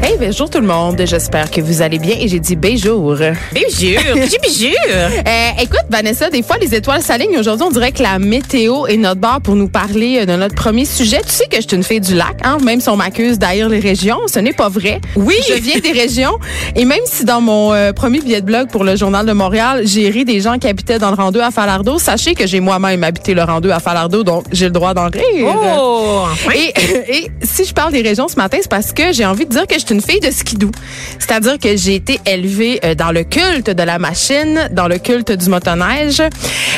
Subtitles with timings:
[0.00, 1.02] Hey, bonjour tout le monde.
[1.04, 2.14] J'espère que vous allez bien.
[2.20, 3.16] Et j'ai dit bonjour.
[3.52, 4.66] Bijou, bijou, bijou.
[4.88, 7.36] Euh, écoute, Vanessa, des fois, les étoiles s'alignent.
[7.36, 10.54] Aujourd'hui, on dirait que la météo est notre barre pour nous parler euh, de notre
[10.54, 11.20] premier sujet.
[11.26, 12.58] Tu sais que je suis une fille du lac, hein?
[12.64, 14.20] même si on m'accuse d'haïr les régions.
[14.32, 15.00] Ce n'est pas vrai.
[15.16, 15.34] Oui.
[15.48, 16.38] Je viens des régions.
[16.76, 19.82] Et même si dans mon euh, premier billet de blog pour le Journal de Montréal,
[19.84, 22.60] j'ai ri des gens qui habitaient dans le rang 2 à Falardeau, sachez que j'ai
[22.60, 25.22] moi-même habité le rang 2 à Falardeau, donc j'ai le droit d'en rire.
[25.44, 26.52] Oh, enfin.
[26.54, 26.72] Et,
[27.16, 29.66] et si je parle des régions ce matin, c'est parce que j'ai envie de dire
[29.66, 30.70] que je une fille de skidoo.
[31.18, 35.32] C'est-à-dire que j'ai été élevée euh, dans le culte de la machine, dans le culte
[35.32, 36.22] du motoneige.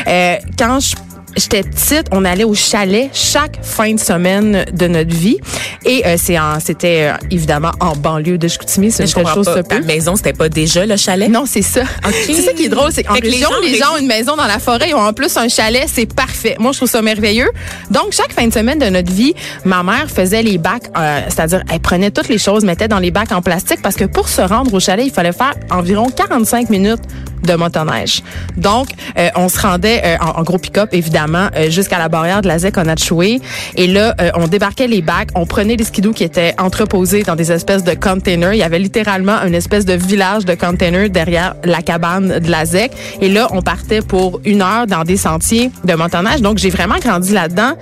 [0.07, 0.95] Euh, quand je
[1.37, 5.39] J'étais petite, on allait au chalet chaque fin de semaine de notre vie.
[5.85, 9.55] Et euh, c'est en- c'était euh, évidemment en banlieue de Chicoutimi, c'est une chose pas.
[9.57, 9.85] se Ta peut.
[9.85, 11.31] maison, c'était pas déjà le chalet?
[11.31, 11.83] Non, c'est ça.
[12.27, 13.99] C'est ça qui est drôle, c'est qu'en que les région, gens les gens, région- ont
[13.99, 16.57] une maison dans la forêt, ils ont en plus un chalet, c'est parfait.
[16.59, 17.49] Moi, je trouve ça merveilleux.
[17.91, 19.35] Donc, chaque fin de semaine de notre vie,
[19.65, 23.11] ma mère faisait les bacs, euh, c'est-à-dire, elle prenait toutes les choses, mettait dans les
[23.11, 26.71] bacs en plastique parce que pour se rendre au chalet, il fallait faire environ 45
[26.71, 27.01] minutes
[27.43, 28.23] de motoneige.
[28.57, 28.89] Donc,
[29.19, 32.49] euh, on se rendait euh, en, en gros pick-up, évidemment, euh, jusqu'à la barrière de
[32.49, 33.41] la ZEC Onachoué.
[33.77, 37.37] Et là, euh, on débarquait les bacs, on prenait les skidoo qui étaient entreposés dans
[37.37, 38.53] des espèces de containers.
[38.55, 42.65] Il y avait littéralement une espèce de village de containers derrière la cabane de la
[42.65, 42.93] ZEC.
[43.21, 46.41] Et là, on partait pour une heure dans des sentiers de motoneige.
[46.43, 47.73] Donc, j'ai vraiment grandi là-dedans.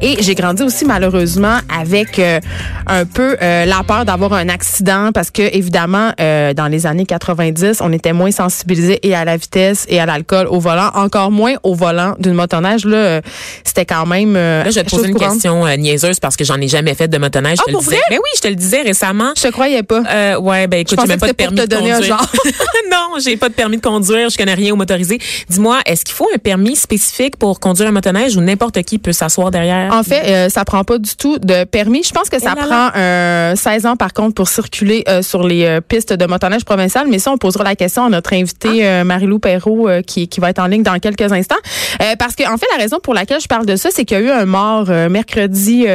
[0.00, 2.40] Et j'ai grandi aussi, malheureusement, avec euh,
[2.86, 7.80] un peu euh, la peur d'avoir un accident parce que, évidemment, dans les années 90,
[7.80, 11.54] on était moins sensibilisés et à la vitesse et à l'alcool au volant, encore moins
[11.62, 12.84] au volant d'une motoneige.
[12.84, 13.20] Là, euh,
[13.64, 14.34] c'était quand même...
[14.36, 15.32] euh, Là, je vais te poser une courante.
[15.32, 17.58] question euh, niaiseuse parce que j'en ai jamais fait de motoneige.
[17.60, 17.96] Ah, je te pour le disais.
[17.96, 18.04] vrai?
[18.10, 19.32] Mais oui, je te le disais récemment.
[19.36, 20.02] Je te croyais pas.
[20.10, 21.96] Euh, ouais, ben écoute, Je j'ai même pas de pour permis te de donner un
[21.96, 22.18] conduire.
[22.90, 25.18] non, j'ai pas de permis de conduire, je connais rien au motorisé.
[25.48, 29.12] Dis-moi, est-ce qu'il faut un permis spécifique pour conduire un motoneige ou n'importe qui peut
[29.12, 29.92] s'asseoir derrière?
[29.92, 32.02] En fait, euh, ça prend pas du tout de permis.
[32.02, 35.46] Je pense que ça Eh là prend euh, 16 ans par contre pour circuler sur
[35.46, 37.06] les pistes de motoneige provinciales.
[37.08, 38.97] Mais ça, on posera la question à notre invitée Ah.
[38.98, 41.56] Euh, Marie-Lou Perrault euh, qui, qui va être en ligne dans quelques instants.
[42.02, 44.18] Euh, parce que en fait, la raison pour laquelle je parle de ça, c'est qu'il
[44.18, 45.86] y a eu un mort mercredi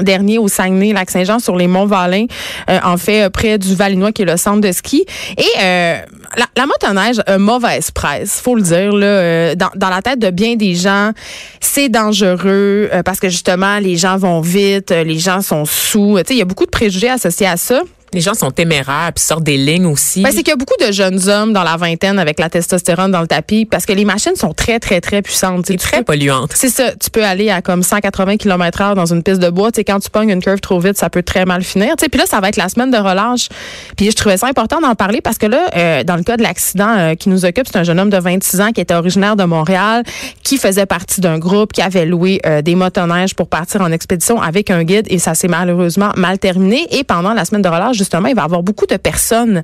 [0.00, 2.26] dernier au Saguenay, Lac-Saint-Jean, sur les Monts-Valin,
[2.70, 5.04] euh, en fait, près du Valinois, qui est le centre de ski.
[5.36, 8.92] Et la, la motoneige mauvaise presse, faut le dire.
[8.92, 11.12] Là, dans, dans la tête de bien des gens,
[11.60, 16.18] c'est dangereux parce que justement, les gens vont vite, les gens sont sous.
[16.30, 17.82] Il y a beaucoup de préjugés associés à ça.
[18.14, 20.22] Les gens sont téméraires puis sortent des lignes aussi.
[20.22, 23.10] Ben, c'est qu'il y a beaucoup de jeunes hommes dans la vingtaine avec la testostérone
[23.10, 25.66] dans le tapis parce que les machines sont très, très, très puissantes.
[25.66, 26.52] C'est très peux- polluante.
[26.54, 29.72] c'est ça, tu peux aller à comme 180 km heure dans une piste de bois.
[29.72, 31.94] Tu sais, quand tu pognes une curve trop vite, ça peut très mal finir.
[31.96, 33.48] Puis là, ça va être la semaine de relâche.
[33.96, 36.42] Puis je trouvais ça important d'en parler parce que là, euh, dans le cas de
[36.42, 39.36] l'accident euh, qui nous occupe, c'est un jeune homme de 26 ans qui était originaire
[39.36, 40.02] de Montréal,
[40.42, 44.40] qui faisait partie d'un groupe, qui avait loué euh, des motoneiges pour partir en expédition
[44.42, 46.86] avec un guide et ça s'est malheureusement mal terminé.
[46.90, 49.62] Et pendant la semaine de relâche, justement, il va y avoir beaucoup de personnes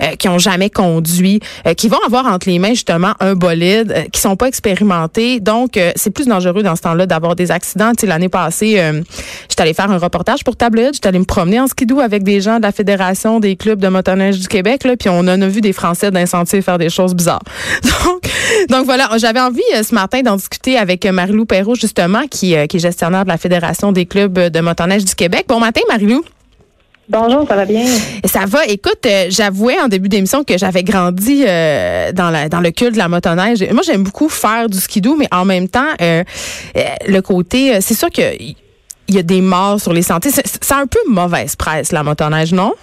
[0.00, 3.92] euh, qui ont jamais conduit, euh, qui vont avoir entre les mains justement un bolide,
[3.92, 5.40] euh, qui sont pas expérimentés.
[5.40, 7.92] Donc, euh, c'est plus dangereux dans ce temps-là d'avoir des accidents.
[8.02, 8.80] L'année passée,
[9.48, 10.94] j'étais allée faire un reportage pour Tabloïd.
[10.94, 13.88] J'étais allée me promener en skidoo avec des gens de la Fédération des clubs de
[13.88, 14.84] motoneige du Québec.
[14.84, 17.42] Là, puis on en a vu des Français d'un faire des choses bizarres.
[18.70, 22.78] Donc, voilà, j'avais envie ce matin d'en discuter avec Marie-Lou Perrault, justement, qui, qui est
[22.78, 25.46] gestionnaire de la Fédération des clubs de motoneige du Québec.
[25.48, 26.24] Bon matin, Marie-Lou.
[27.08, 27.86] Bonjour, ça va bien?
[28.26, 28.66] Ça va.
[28.66, 33.08] Écoute, euh, j'avouais en début d'émission que j'avais grandi euh, dans, le culte de la
[33.08, 33.66] motoneige.
[33.72, 36.22] Moi, j'aime beaucoup faire du skidoo, mais en même temps, euh,
[37.06, 38.22] le côté, c'est sûr que
[39.08, 40.30] il y a des morts sur les sentiers.
[40.30, 42.74] C'est- un peu mauvaise presse, la motoneige, non?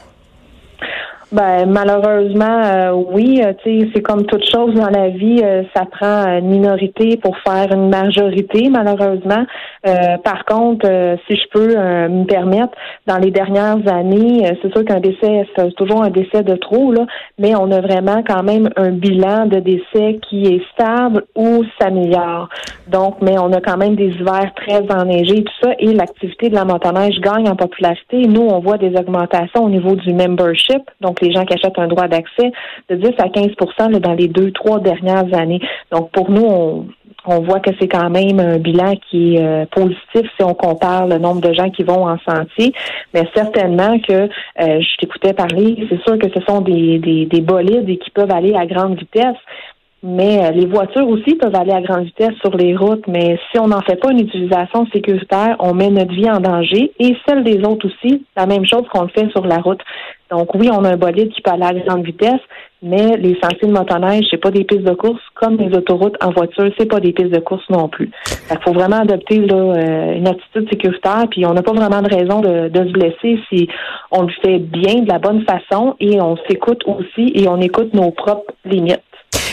[1.31, 3.41] Ben malheureusement, euh, oui.
[3.43, 7.71] euh, c'est comme toute chose dans la vie, euh, ça prend une minorité pour faire
[7.71, 9.43] une majorité, malheureusement.
[9.87, 12.73] Euh, par contre, euh, si je peux euh, me permettre,
[13.07, 17.05] dans les dernières années, c'est sûr qu'un décès, c'est toujours un décès de trop, là,
[17.39, 22.49] mais on a vraiment quand même un bilan de décès qui est stable ou s'améliore.
[22.87, 26.55] Donc, mais on a quand même des hivers très enneigés, tout ça, et l'activité de
[26.55, 28.27] la motoneige gagne en popularité.
[28.27, 31.87] Nous, on voit des augmentations au niveau du membership, donc les gens qui achètent un
[31.87, 32.51] droit d'accès,
[32.89, 35.61] de 10 à 15 là, dans les deux, trois dernières années.
[35.91, 36.85] Donc, pour nous, on,
[37.27, 41.07] on voit que c'est quand même un bilan qui est euh, positif si on compare
[41.07, 42.73] le nombre de gens qui vont en sentier.
[43.13, 44.27] Mais certainement que euh,
[44.57, 48.31] je t'écoutais parler, c'est sûr que ce sont des, des, des bolides et qui peuvent
[48.31, 49.37] aller à grande vitesse.
[50.03, 53.59] Mais euh, les voitures aussi peuvent aller à grande vitesse sur les routes, mais si
[53.59, 57.43] on n'en fait pas une utilisation sécuritaire, on met notre vie en danger et celle
[57.43, 59.81] des autres aussi, la même chose qu'on le fait sur la route.
[60.29, 62.41] Donc oui, on a un bolide qui peut aller à grande vitesse,
[62.83, 66.31] mais les sentiers de motoneige, c'est pas des pistes de course comme les autoroutes en
[66.31, 68.11] voiture, c'est pas des pistes de course non plus.
[68.51, 72.13] Il faut vraiment adopter là, euh, une attitude sécuritaire, puis on n'a pas vraiment de
[72.13, 73.67] raison de, de se blesser si
[74.11, 77.93] on le fait bien, de la bonne façon, et on s'écoute aussi et on écoute
[77.93, 79.01] nos propres limites.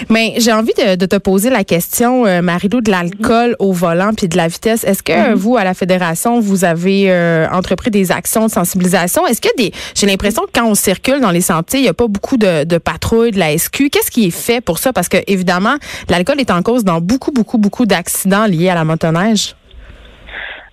[0.09, 4.13] Mais j'ai envie de, de te poser la question, euh, Marilou, de l'alcool au volant
[4.17, 4.85] puis de la vitesse.
[4.85, 9.27] Est-ce que euh, vous, à la Fédération, vous avez euh, entrepris des actions de sensibilisation?
[9.27, 9.73] Est-ce que des.
[9.95, 12.65] J'ai l'impression que quand on circule dans les sentiers, il n'y a pas beaucoup de,
[12.65, 13.91] de patrouilles de la SQ.
[13.91, 14.93] Qu'est-ce qui est fait pour ça?
[14.93, 15.77] Parce que, évidemment,
[16.09, 19.55] l'alcool est en cause dans beaucoup, beaucoup, beaucoup d'accidents liés à la motoneige.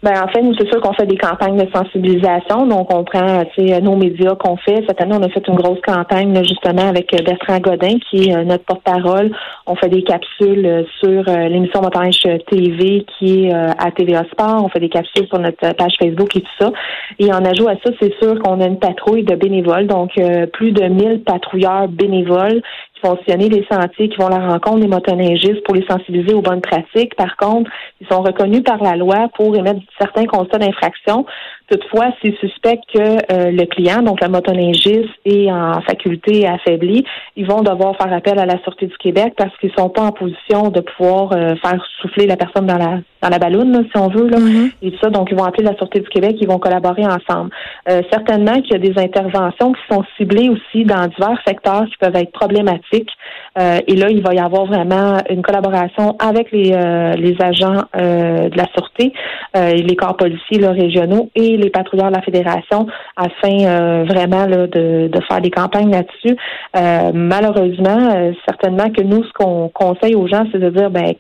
[0.01, 2.65] Ben en fait, nous, c'est sûr qu'on fait des campagnes de sensibilisation.
[2.65, 3.43] Donc, on prend
[3.81, 4.81] nos médias qu'on fait.
[4.87, 8.29] Cette année, on a fait une grosse campagne là, justement avec euh, Bertrand Godin, qui
[8.29, 9.31] est euh, notre porte-parole.
[9.67, 14.63] On fait des capsules euh, sur l'émission Motoneige TV qui est à TVA Sport.
[14.63, 16.71] On fait des capsules sur notre page Facebook et tout ça.
[17.19, 19.87] Et en ajout à ça, c'est sûr qu'on a une patrouille de bénévoles.
[19.87, 20.11] Donc,
[20.53, 22.61] plus de 1000 patrouilleurs bénévoles
[23.23, 27.15] sillonner les sentiers, qui vont la rencontre des motoneigistes pour les sensibiliser aux bonnes pratiques.
[27.15, 27.69] Par contre,
[28.01, 31.25] ils sont reconnus par la loi pour émettre certains constats d'infraction.
[31.69, 37.05] Toutefois, s'ils suspectent que euh, le client, donc le motoneigiste, est en faculté affaiblie,
[37.35, 40.11] ils vont devoir faire appel à la Sûreté du Québec parce qu'ils sont pas en
[40.11, 43.97] position de pouvoir euh, faire souffler la personne dans la dans la balloune, là, si
[43.97, 44.27] on veut.
[44.27, 44.37] Là.
[44.81, 47.51] Et tout ça, donc ils vont appeler la Sûreté du Québec, ils vont collaborer ensemble.
[47.89, 51.97] Euh, certainement qu'il y a des interventions qui sont ciblées aussi dans divers secteurs qui
[51.99, 53.09] peuvent être problématiques.
[53.57, 57.83] Euh, et là, il va y avoir vraiment une collaboration avec les, euh, les agents
[57.95, 59.13] euh, de la Sûreté,
[59.55, 62.87] euh, les corps policiers là, régionaux et les patrouilleurs de la Fédération
[63.17, 66.37] afin euh, vraiment là, de, de faire des campagnes là-dessus.
[66.77, 71.13] Euh, malheureusement, euh, certainement que nous, ce qu'on conseille aux gens, c'est de dire, ben,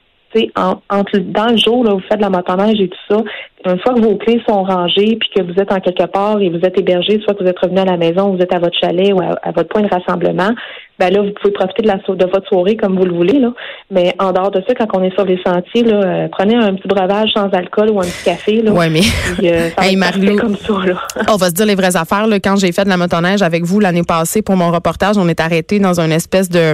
[0.55, 3.23] en, entre, dans le jour, là, vous faites de la motoneige et tout ça,
[3.65, 6.49] une fois que vos clés sont rangées, puis que vous êtes en quelque part et
[6.49, 8.77] vous êtes hébergé, soit que vous êtes revenu à la maison, vous êtes à votre
[8.79, 10.51] chalet ou à, à votre point de rassemblement,
[10.99, 13.39] ben là, vous pouvez profiter de, la, de votre soirée comme vous le voulez.
[13.39, 13.51] Là.
[13.89, 16.75] Mais en dehors de ça, quand on est sur les sentiers, là, euh, prenez un
[16.75, 18.61] petit breuvage sans alcool ou un petit café.
[18.61, 19.01] Là, Ouais, mais-
[19.37, 19.95] puis, euh, ça Hey,
[20.35, 20.73] comme ça.
[20.85, 21.01] Là.
[21.29, 22.27] On va se dire les vraies affaires.
[22.27, 22.39] Là.
[22.39, 25.39] Quand j'ai fait de la motoneige avec vous l'année passée pour mon reportage, on est
[25.39, 26.73] arrêté dans une espèce de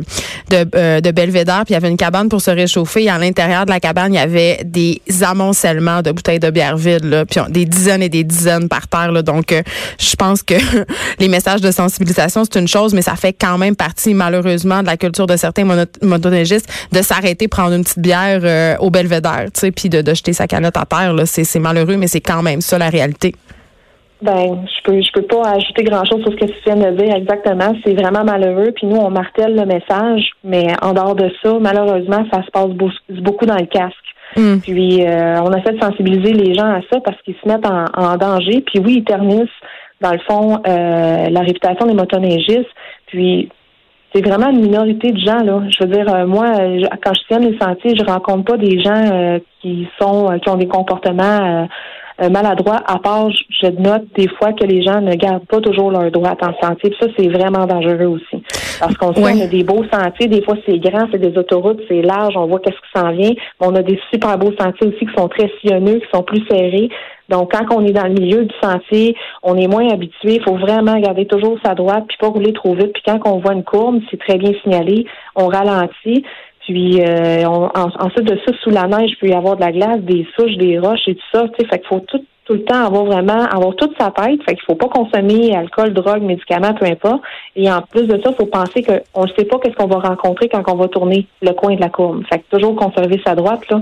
[0.51, 3.03] de, euh, de belvédère, puis il y avait une cabane pour se réchauffer.
[3.05, 6.77] Et à l'intérieur de la cabane, il y avait des amoncellements de bouteilles de bière
[6.77, 9.11] vides, là, puis on- des dizaines et des dizaines par terre.
[9.11, 9.21] Là.
[9.21, 9.61] Donc, euh,
[9.99, 10.53] je pense que
[11.19, 14.87] les messages de sensibilisation, c'est une chose, mais ça fait quand même partie, malheureusement, de
[14.87, 15.65] la culture de certains
[16.01, 20.13] motoneigistes de s'arrêter, prendre une petite bière euh, au belvédère, tu sais, puis de, de
[20.13, 21.13] jeter sa calotte à terre.
[21.13, 21.25] là.
[21.25, 23.35] C'est c'est malheureux, mais c'est quand même ça la réalité.
[24.21, 26.97] Ben, je peux je peux pas ajouter grand chose sur ce que tu viens de
[26.97, 27.75] dire exactement.
[27.85, 28.71] C'est vraiment malheureux.
[28.75, 32.69] Puis nous, on martèle le message, mais en dehors de ça, malheureusement, ça se passe
[32.69, 32.89] beau-
[33.21, 33.95] beaucoup dans le casque.
[34.37, 34.57] Mm.
[34.59, 37.85] Puis euh, on essaie de sensibiliser les gens à ça parce qu'ils se mettent en,
[37.93, 38.63] en danger.
[38.65, 39.49] Puis oui, ils ternissent,
[40.01, 42.71] dans le fond, euh, la réputation des motoneigistes.
[43.07, 43.49] Puis
[44.15, 45.61] c'est vraiment une minorité de gens là.
[45.67, 48.57] Je veux dire, euh, moi, euh, je- quand je tiens les sentiers, je rencontre pas
[48.57, 51.67] des gens euh, qui sont euh, qui ont des comportements
[52.21, 52.81] euh, maladroits.
[52.87, 56.39] À part, je, note des fois que les gens ne gardent pas toujours leur droite
[56.41, 56.91] en sentier.
[56.91, 58.43] Puis ça, c'est vraiment dangereux aussi,
[58.79, 59.33] parce qu'on sait Ouais.
[59.35, 60.27] on a des beaux sentiers.
[60.27, 62.35] Des fois, c'est grand, c'est des autoroutes, c'est large.
[62.37, 63.31] On voit qu'est-ce qui s'en vient.
[63.59, 66.45] Mais on a des super beaux sentiers aussi qui sont très sillonneux, qui sont plus
[66.49, 66.89] serrés.
[67.29, 70.35] Donc, quand on est dans le milieu du sentier, on est moins habitué.
[70.35, 72.93] Il faut vraiment garder toujours sa droite, puis pas rouler trop vite.
[72.93, 75.05] Puis quand on voit une courbe, c'est très bien signalé,
[75.35, 76.23] on ralentit.
[76.65, 79.61] Puis euh, on- en- ensuite de ça, sous la neige, il peut y avoir de
[79.61, 81.43] la glace, des souches, des roches et tout ça.
[81.49, 84.39] Tu sais, fait qu'il faut tout, tout le temps avoir vraiment avoir toute sa tête.
[84.43, 87.21] Fait qu'il faut pas consommer alcool, drogue, médicaments, peu importe.
[87.55, 89.99] Et en plus de ça, il faut penser qu'on ne sait pas qu'est-ce qu'on va
[89.99, 92.23] rencontrer quand on va tourner le coin de la courbe.
[92.31, 93.81] Fait que toujours conserver sa droite là.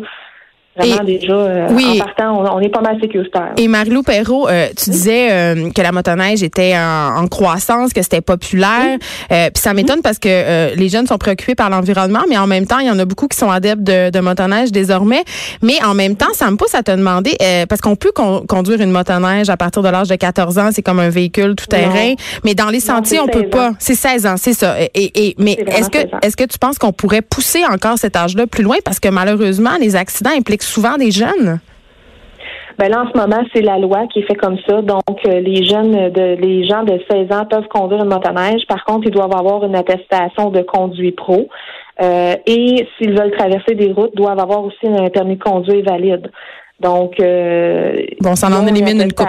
[0.76, 1.86] Vraiment, déjà, euh, oui.
[2.02, 3.52] en partant, on, on est pas mal sécuritaire.
[3.58, 8.02] Et Marie-Lou Perrault, euh, tu disais euh, que la motoneige était en, en croissance, que
[8.02, 8.98] c'était populaire.
[9.32, 12.48] Euh, Puis ça m'étonne parce que euh, les jeunes sont préoccupés par l'environnement, mais en
[12.48, 15.24] même temps, il y en a beaucoup qui sont adeptes de, de motoneige désormais.
[15.62, 18.44] Mais en même temps, ça me pousse à te demander, euh, parce qu'on peut con-
[18.48, 21.68] conduire une motoneige à partir de l'âge de 14 ans, c'est comme un véhicule tout
[21.68, 22.14] terrain.
[22.44, 23.72] Mais dans les Non, sentiers, on peut 16 pas.
[23.78, 24.76] C'est 16 ans, c'est ça.
[24.82, 24.90] Et,
[25.28, 26.18] et, mais est-ce que 16 ans.
[26.24, 28.78] est-ce que tu penses qu'on pourrait pousser encore cet âge-là plus loin?
[28.84, 31.60] Parce que malheureusement, les accidents impliquent souvent des jeunes?
[32.78, 34.82] Ben là, en ce moment, c'est la loi qui est fait comme ça.
[34.82, 38.66] Donc, euh, les jeunes, de, les gens de 16 ans peuvent conduire une motoneige.
[38.68, 41.48] Par contre, ils doivent avoir une attestation de conduit pro.
[42.02, 46.32] Euh, et s'ils veulent traverser des routes, doivent avoir aussi un permis de conduire valide.
[46.80, 49.28] Donc, euh, Bon, ça en élimine une coupe.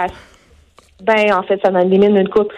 [1.03, 2.51] Ben, en fait, ça en élimine une coupe.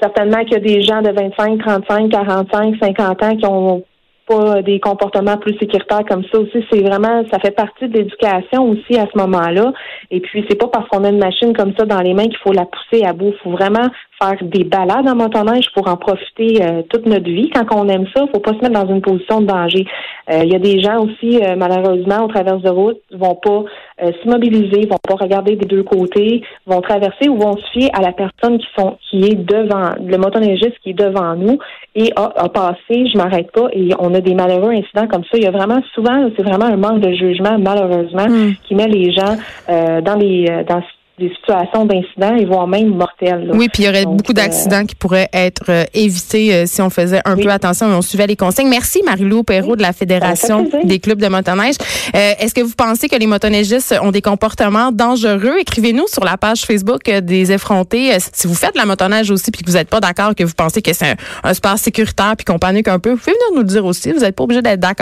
[0.00, 3.82] Certainement qu'il y a des gens de 25, 35, 45, 50 ans qui ont
[4.30, 6.64] pas des comportements plus sécuritaires comme ça aussi.
[6.70, 9.72] C'est vraiment, ça fait partie de l'éducation aussi à ce moment-là.
[10.10, 12.38] Et puis, c'est pas parce qu'on a une machine comme ça dans les mains qu'il
[12.38, 13.32] faut la pousser à bout.
[13.34, 13.88] Il faut vraiment
[14.22, 17.50] faire des balades en motoneige pour en profiter euh, toute notre vie.
[17.50, 19.84] Quand on aime ça, faut pas se mettre dans une position de danger.
[20.30, 23.64] Euh, Il y a des gens aussi, euh, malheureusement, au travers de route, vont pas
[24.02, 28.00] euh, s'immobiliser, vont pas regarder des deux côtés, vont traverser ou vont se fier à
[28.00, 31.58] la personne qui sont qui est devant, le motoneigiste qui est devant nous
[31.94, 35.36] et a, a passé, je m'arrête pas, et on a des malheureux incidents comme ça.
[35.36, 38.54] Il y a vraiment souvent, c'est vraiment un manque de jugement, malheureusement, Mm.
[38.64, 39.36] qui met les gens
[39.68, 40.82] euh, dans les euh, dans
[41.20, 43.46] des situations d'incidents et voire même mortelles.
[43.46, 43.52] là.
[43.54, 46.64] Oui, puis il y aurait Donc, beaucoup euh, d'accidents qui pourraient être euh, évités euh,
[46.66, 47.44] si on faisait un Oui.
[47.44, 48.68] peu attention et on suivait les consignes.
[48.68, 51.76] Merci Marie-Lou Perrault de la Fédération des clubs de motoneige.
[52.14, 55.58] Euh, Est-ce que vous pensez que les motoneigistes ont des comportements dangereux?
[55.60, 58.16] Écrivez-nous sur la page Facebook euh, des effrontés.
[58.32, 60.54] Si vous faites de la motoneige aussi puis que vous n'êtes pas d'accord, que vous
[60.56, 63.46] pensez que c'est un, un sport sécuritaire puis qu'on panique un peu, vous pouvez venir
[63.54, 64.10] nous le dire aussi.
[64.12, 64.96] Vous n'êtes pas obligé d'être d'accord.